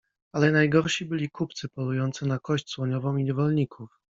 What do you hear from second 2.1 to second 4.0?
na kość słoniową i niewolników.